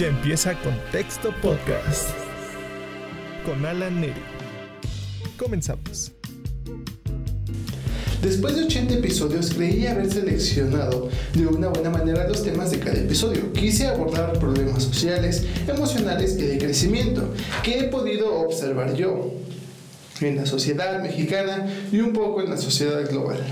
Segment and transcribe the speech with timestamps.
[0.00, 2.08] Ya empieza Contexto Podcast
[3.44, 4.14] con Alan Neri.
[5.36, 6.12] Comenzamos.
[8.22, 12.96] Después de 80 episodios creí haber seleccionado de una buena manera los temas de cada
[12.96, 13.52] episodio.
[13.52, 19.34] Quise abordar problemas sociales, emocionales y de crecimiento que he podido observar yo
[20.22, 23.44] en la sociedad mexicana y un poco en la sociedad global.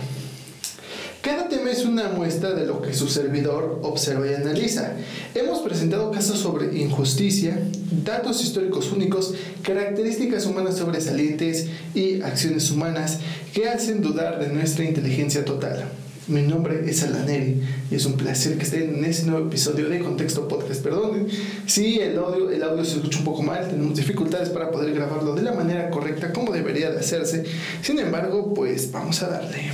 [1.29, 4.95] Cada tema es una muestra de lo que su servidor observa y analiza.
[5.35, 7.61] Hemos presentado casos sobre injusticia,
[8.03, 13.19] datos históricos únicos, características humanas sobresalientes y acciones humanas
[13.53, 15.91] que hacen dudar de nuestra inteligencia total.
[16.29, 19.99] Mi nombre es Alaneri y es un placer que estén en este nuevo episodio de
[19.99, 20.83] Contexto Podcast.
[20.83, 21.29] Perdonen
[21.67, 25.35] si el audio, el audio se escucha un poco mal, tenemos dificultades para poder grabarlo
[25.35, 27.45] de la manera correcta como debería de hacerse.
[27.83, 29.71] Sin embargo, pues vamos a darle.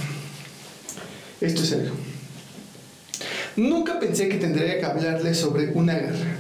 [1.41, 1.93] Esto es serio.
[3.56, 6.38] Nunca pensé que tendría que hablarles sobre una guerra.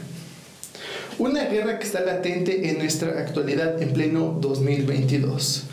[1.18, 5.64] Una guerra que está latente en nuestra actualidad en pleno 2022.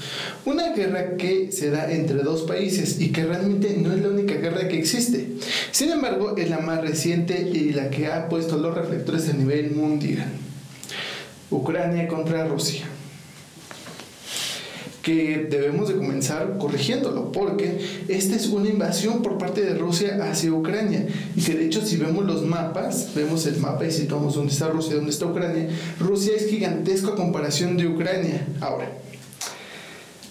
[0.45, 4.35] Una guerra que se da entre dos países y que realmente no es la única
[4.35, 5.29] guerra que existe.
[5.71, 9.71] Sin embargo, es la más reciente y la que ha puesto los reflectores a nivel
[9.71, 10.27] mundial.
[11.49, 12.85] Ucrania contra Rusia
[15.01, 20.51] que debemos de comenzar corrigiéndolo, porque esta es una invasión por parte de Rusia hacia
[20.51, 24.53] Ucrania, y que de hecho si vemos los mapas, vemos el mapa y situamos dónde
[24.53, 28.45] está Rusia y dónde está Ucrania, Rusia es gigantesco a comparación de Ucrania.
[28.59, 28.91] Ahora,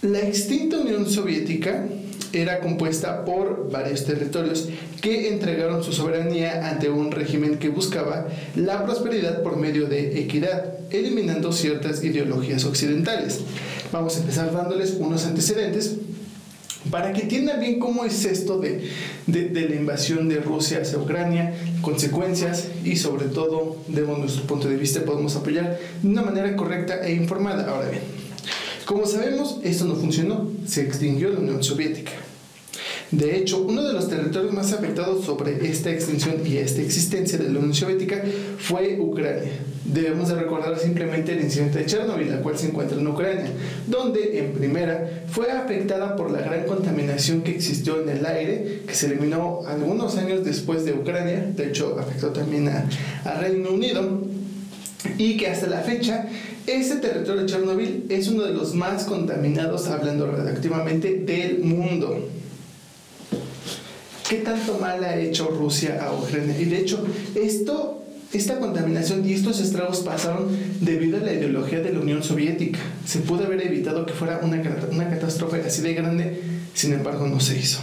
[0.02, 1.86] la extinta Unión Soviética
[2.32, 4.68] era compuesta por varios territorios
[5.00, 10.74] que entregaron su soberanía ante un régimen que buscaba la prosperidad por medio de equidad,
[10.90, 13.40] eliminando ciertas ideologías occidentales.
[13.92, 15.96] Vamos a empezar dándoles unos antecedentes
[16.90, 18.88] para que entiendan bien cómo es esto de,
[19.26, 24.76] de, la invasión de Rusia hacia Ucrania, consecuencias y sobre todo, de nuestro punto de
[24.76, 27.70] vista, podemos apoyar de una manera correcta e informada.
[27.70, 28.02] Ahora bien,
[28.86, 32.12] como sabemos, esto no funcionó, se extinguió la Unión Soviética.
[33.10, 37.50] De hecho, uno de los territorios más afectados sobre esta extinción y esta existencia de
[37.50, 38.22] la Unión Soviética
[38.58, 39.50] fue Ucrania.
[39.84, 43.46] Debemos de recordar simplemente el incidente de Chernobyl, la cual se encuentra en Ucrania,
[43.88, 48.94] donde en primera fue afectada por la gran contaminación que existió en el aire, que
[48.94, 52.88] se eliminó algunos años después de Ucrania, de hecho afectó también a,
[53.24, 54.20] a Reino Unido,
[55.18, 56.28] y que hasta la fecha
[56.68, 62.16] ese territorio de Chernobyl es uno de los más contaminados, hablando radioactivamente, del mundo.
[64.30, 66.56] ¿Qué tanto mal ha hecho Rusia a Ucrania?
[66.56, 67.04] Y de hecho,
[67.34, 68.00] esto,
[68.32, 72.78] esta contaminación y estos estragos pasaron debido a la ideología de la Unión Soviética.
[73.04, 76.42] Se pudo haber evitado que fuera una, una catástrofe así de grande,
[76.74, 77.80] sin embargo no se hizo.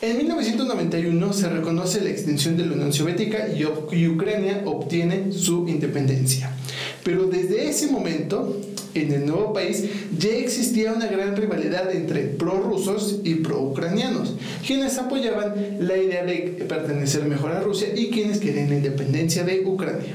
[0.00, 6.54] En 1991 se reconoce la extinción de la Unión Soviética y Ucrania obtiene su independencia.
[7.02, 8.56] Pero desde ese momento,
[8.94, 9.84] en el nuevo país
[10.18, 14.34] ya existía una gran rivalidad entre prorrusos y pro-ucranianos,
[14.66, 19.64] quienes apoyaban la idea de pertenecer mejor a Rusia y quienes querían la independencia de
[19.64, 20.14] Ucrania.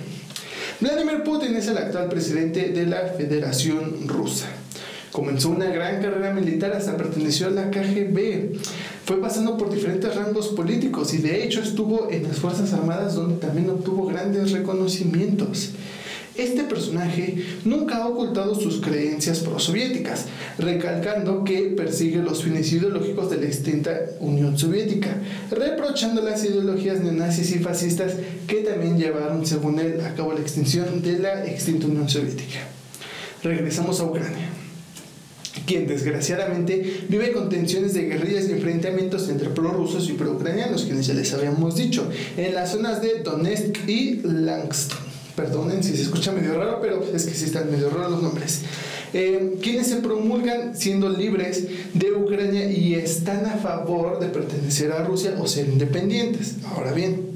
[0.81, 4.47] Vladimir Putin es el actual presidente de la Federación Rusa.
[5.15, 8.57] Comenzó una gran carrera militar hasta perteneció a la KGB.
[9.05, 13.37] Fue pasando por diferentes rangos políticos y de hecho estuvo en las Fuerzas Armadas donde
[13.37, 15.69] también obtuvo grandes reconocimientos.
[16.37, 20.25] Este personaje nunca ha ocultado sus creencias prosoviéticas,
[20.57, 25.15] recalcando que persigue los fines ideológicos de la extinta Unión Soviética,
[25.49, 28.13] reprochando las ideologías neonazis y fascistas
[28.47, 32.59] que también llevaron, según él, a cabo la extinción de la extinta Unión Soviética.
[33.41, 34.49] Regresamos a Ucrania
[35.65, 41.13] quien desgraciadamente vive con tensiones de guerrillas y enfrentamientos entre prorrusos y pro-ucranianos, quienes ya
[41.13, 42.07] les habíamos dicho,
[42.37, 45.04] en las zonas de Donetsk y Lugansk.
[45.35, 48.61] Perdonen si se escucha medio raro, pero es que sí están medio raros los nombres.
[49.13, 55.03] Eh, quienes se promulgan siendo libres de Ucrania y están a favor de pertenecer a
[55.03, 56.55] Rusia o ser independientes.
[56.73, 57.35] Ahora bien,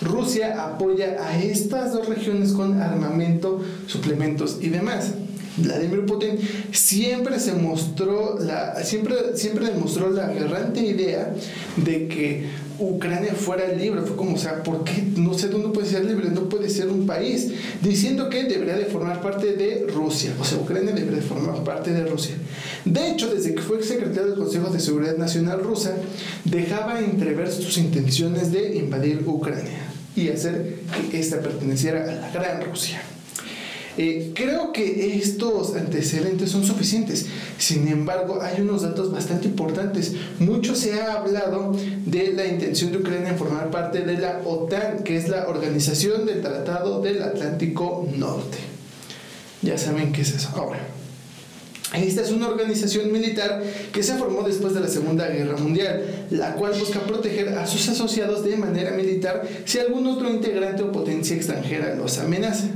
[0.00, 5.12] Rusia apoya a estas dos regiones con armamento, suplementos y demás.
[5.56, 6.38] Vladimir Putin
[6.72, 11.34] siempre se mostró la, siempre, siempre demostró la agarrante idea
[11.76, 12.46] de que
[12.78, 14.02] Ucrania fuera libre.
[14.02, 15.04] Fue como, o sea, ¿por qué?
[15.16, 17.52] No sé dónde puede ser libre, no puede ser un país.
[17.82, 20.32] Diciendo que debería de formar parte de Rusia.
[20.40, 22.36] O sea, Ucrania debería de formar parte de Rusia.
[22.84, 25.96] De hecho, desde que fue secretario del Consejo de Seguridad Nacional rusa,
[26.44, 30.76] dejaba entrever sus intenciones de invadir Ucrania y hacer
[31.10, 33.02] que ésta perteneciera a la Gran Rusia.
[33.98, 37.26] Eh, creo que estos antecedentes son suficientes.
[37.58, 40.12] Sin embargo, hay unos datos bastante importantes.
[40.38, 45.02] Mucho se ha hablado de la intención de Ucrania en formar parte de la OTAN,
[45.02, 48.58] que es la Organización del Tratado del Atlántico Norte.
[49.62, 50.50] Ya saben qué es eso.
[50.54, 50.78] Ahora,
[51.94, 53.62] esta es una organización militar
[53.92, 57.88] que se formó después de la Segunda Guerra Mundial, la cual busca proteger a sus
[57.88, 62.68] asociados de manera militar si algún otro integrante o potencia extranjera los amenaza.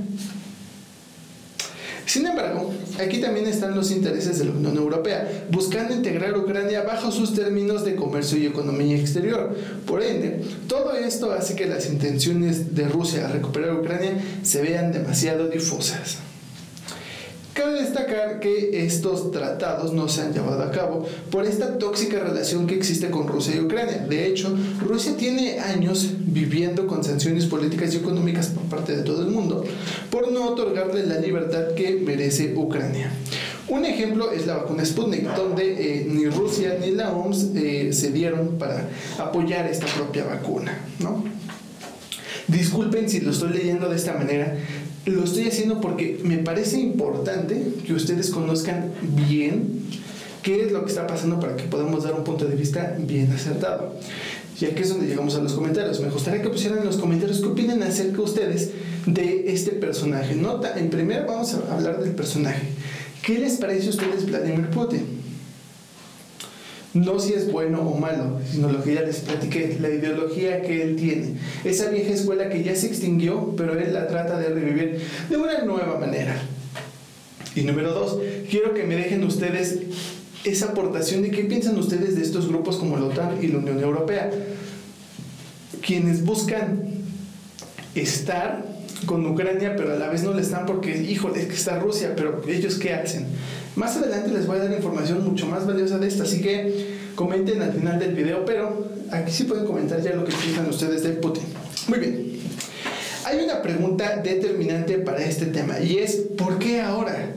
[2.06, 7.10] Sin embargo, aquí también están los intereses de la Unión Europea, buscando integrar Ucrania bajo
[7.10, 9.56] sus términos de comercio y economía exterior.
[9.86, 14.92] Por ende, todo esto hace que las intenciones de Rusia a recuperar Ucrania se vean
[14.92, 16.18] demasiado difusas.
[17.52, 22.66] Cabe destacar que estos tratados no se han llevado a cabo por esta tóxica relación
[22.66, 24.06] que existe con Rusia y Ucrania.
[24.08, 24.56] De hecho,
[24.86, 29.64] Rusia tiene años viviendo con sanciones políticas y económicas por parte de todo el mundo
[30.10, 33.10] por no otorgarle la libertad que merece Ucrania.
[33.68, 38.10] Un ejemplo es la vacuna Sputnik, donde eh, ni Rusia ni la OMS eh, se
[38.10, 38.88] dieron para
[39.18, 40.76] apoyar esta propia vacuna.
[40.98, 41.24] ¿no?
[42.48, 44.56] Disculpen si lo estoy leyendo de esta manera,
[45.06, 49.80] lo estoy haciendo porque me parece importante que ustedes conozcan bien
[50.42, 53.32] qué es lo que está pasando para que podamos dar un punto de vista bien
[53.32, 53.94] acertado.
[54.60, 56.00] Y aquí es donde llegamos a los comentarios.
[56.00, 58.72] Me gustaría que pusieran en los comentarios qué opinan acerca ustedes
[59.06, 60.34] de este personaje.
[60.34, 62.68] Nota, en primer vamos a hablar del personaje.
[63.22, 65.19] ¿Qué les parece a ustedes Vladimir Putin?
[66.94, 70.82] No si es bueno o malo, sino lo que ya les platiqué, la ideología que
[70.82, 71.34] él tiene.
[71.64, 75.62] Esa vieja escuela que ya se extinguió, pero él la trata de revivir de una
[75.62, 76.36] nueva manera.
[77.54, 79.78] Y número dos, quiero que me dejen ustedes
[80.44, 83.80] esa aportación de qué piensan ustedes de estos grupos como la OTAN y la Unión
[83.80, 84.30] Europea,
[85.84, 86.84] quienes buscan
[87.94, 88.64] estar
[89.06, 92.14] con Ucrania, pero a la vez no le están porque, híjole, es que está Rusia,
[92.16, 93.26] pero ellos qué hacen.
[93.80, 97.62] Más adelante les voy a dar información mucho más valiosa de esta, así que comenten
[97.62, 101.12] al final del video, pero aquí sí pueden comentar ya lo que piensan ustedes de
[101.12, 101.44] Putin.
[101.88, 102.40] Muy bien.
[103.24, 107.32] Hay una pregunta determinante para este tema y es ¿por qué ahora?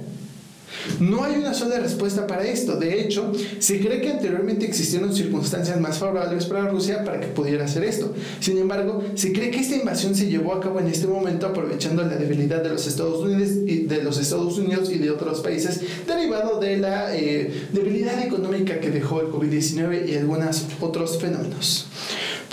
[1.00, 2.76] No hay una sola respuesta para esto.
[2.76, 7.66] De hecho, se cree que anteriormente existieron circunstancias más favorables para Rusia para que pudiera
[7.66, 8.14] hacer esto.
[8.40, 12.04] Sin embargo, se cree que esta invasión se llevó a cabo en este momento aprovechando
[12.04, 15.82] la debilidad de los Estados Unidos y de los Estados Unidos y de otros países
[16.08, 21.88] derivado de la eh, debilidad económica que dejó el COVID-19 y algunos otros fenómenos.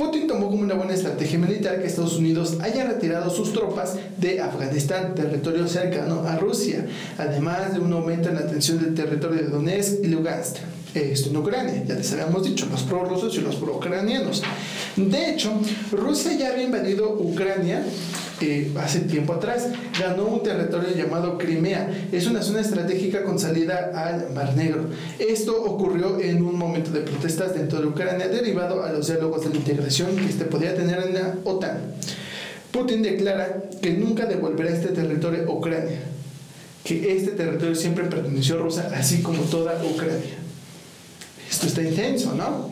[0.01, 4.41] Putin tomó como una buena estrategia militar que Estados Unidos haya retirado sus tropas de
[4.41, 6.87] Afganistán, territorio cercano a Rusia,
[7.19, 10.57] además de un aumento en la tensión del territorio de Donetsk y Lugansk.
[10.95, 14.43] Esto en Ucrania, ya les habíamos dicho, los prorrusos y los pro-ucranianos.
[14.97, 15.53] De hecho,
[15.93, 17.85] Rusia ya había invadido Ucrania
[18.41, 19.69] eh, hace tiempo atrás.
[19.99, 22.09] Ganó un territorio llamado Crimea.
[22.13, 24.87] Es una zona estratégica con salida al Mar Negro.
[25.19, 29.51] Esto ocurrió en un momento de protestas dentro de Ucrania derivado a los diálogos de
[29.51, 31.79] la integración que este podía tener en la OTAN.
[32.71, 35.99] Putin declara que nunca devolverá este territorio a Ucrania,
[36.85, 40.39] que este territorio siempre perteneció a Rusia, así como toda Ucrania.
[41.51, 42.71] Esto está intenso, ¿no?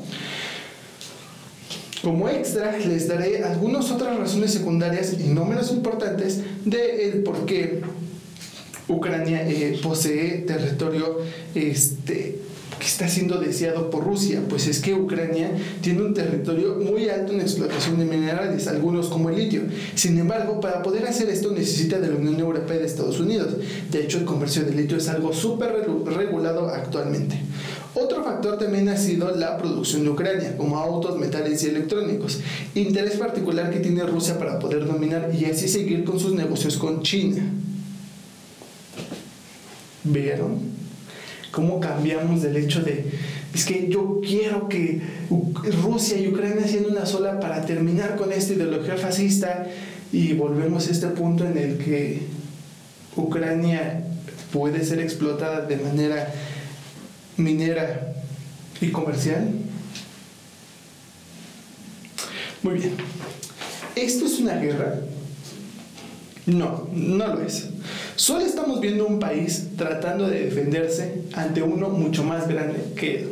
[2.03, 7.83] Como extra, les daré algunas otras razones secundarias y no menos importantes de por qué
[8.89, 11.19] Ucrania eh, posee territorio
[11.55, 12.39] este,
[12.79, 14.43] que está siendo deseado por Rusia.
[14.49, 15.51] Pues es que Ucrania
[15.81, 19.63] tiene un territorio muy alto en explotación de minerales, algunos como el litio.
[19.95, 23.57] Sin embargo, para poder hacer esto necesita de la Unión Europea y de Estados Unidos.
[23.91, 27.39] De hecho, el comercio de litio es algo súper regulado actualmente.
[27.95, 32.41] Otro factor también ha sido la producción de Ucrania, como autos, metales y electrónicos.
[32.75, 37.03] Interés particular que tiene Rusia para poder dominar y así seguir con sus negocios con
[37.03, 37.43] China.
[40.05, 40.79] ¿Vieron?
[41.51, 43.11] ¿Cómo cambiamos del hecho de,
[43.55, 45.01] es que yo quiero que
[45.83, 49.67] Rusia y Ucrania sean una sola para terminar con esta ideología fascista
[50.13, 52.21] y volvemos a este punto en el que
[53.17, 54.05] Ucrania
[54.53, 56.33] puede ser explotada de manera
[57.39, 58.15] minera
[58.81, 59.49] y comercial?
[62.63, 62.95] Muy bien.
[63.97, 65.01] ¿Esto es una guerra?
[66.47, 67.69] No, no lo es.
[68.17, 73.29] Solo estamos viendo un país tratando de defenderse ante uno mucho más grande que él.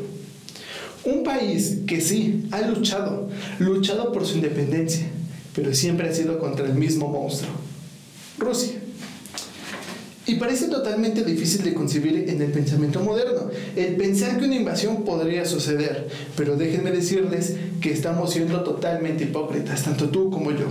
[1.04, 5.06] Un país que sí ha luchado, luchado por su independencia,
[5.54, 7.52] pero siempre ha sido contra el mismo monstruo,
[8.38, 8.86] Rusia.
[10.37, 15.02] Y parece totalmente difícil de concebir en el pensamiento moderno, el pensar que una invasión
[15.02, 20.66] podría suceder, pero déjenme decirles que estamos siendo totalmente hipócritas, tanto tú como yo.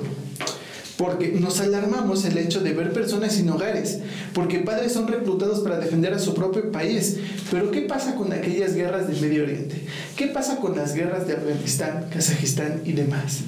[0.98, 4.02] porque nos alarmamos el hecho de ver personas sin hogares,
[4.36, 7.18] porque padres son reclutados para defender a su propio país.
[7.50, 9.82] Pero ¿qué pasa con aquellas guerras del Medio Oriente?
[10.16, 13.40] ¿Qué pasa con las guerras de Afganistán, Kazajistán y demás?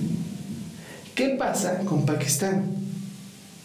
[1.14, 2.87] ¿Qué pasa con Pakistán?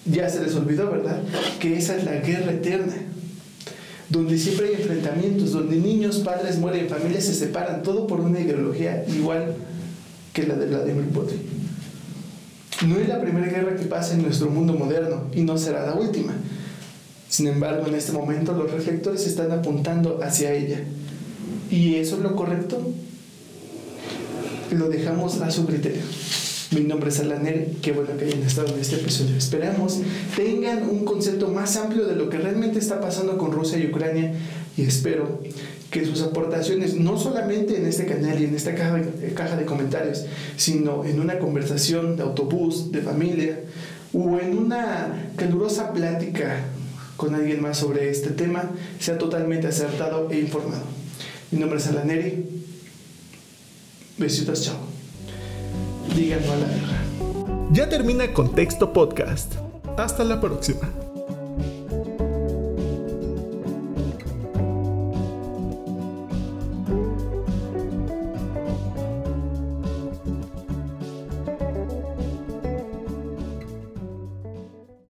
[0.05, 1.23] Ya se les olvidó, ¿verdad?
[1.61, 2.95] Que esa es la guerra eterna,
[4.09, 9.05] donde siempre hay enfrentamientos, donde niños, padres mueren, familias se separan, todo por una ideología
[9.09, 9.55] igual
[10.33, 11.39] que la de Vladimir Putin.
[12.87, 15.95] No es la primera guerra que pasa en nuestro mundo moderno y no será la
[15.95, 16.33] última.
[17.29, 20.81] Sin embargo, en este momento los reflectores están apuntando hacia ella.
[21.71, 22.93] ¿Y eso es lo correcto?
[24.73, 26.03] Lo dejamos a su criterio.
[26.73, 29.37] Mi nombre es Alanel, qué bueno que hayan estado en este episodio.
[29.37, 30.01] Esperamos
[30.35, 34.33] tengan un concepto más amplio de lo que realmente está pasando con Rusia y Ucrania
[34.79, 35.43] y espero
[35.91, 39.67] que sus aportaciones, no solamente en este canal y en esta caja de, caja de
[39.67, 40.25] comentarios,
[40.57, 43.61] sino en una conversación de autobús, de familia,
[44.15, 46.65] o en una calurosa plática
[47.19, 50.85] con alguien más sobre este tema, sea totalmente acertado e informado.
[51.51, 52.47] Mi nombre es Alaneri.
[54.17, 55.02] Besitos, chao.
[56.17, 57.03] Díganlo a la guerra.
[57.73, 59.55] Ya termina Contexto Podcast.
[59.97, 61.02] Hasta la próxima.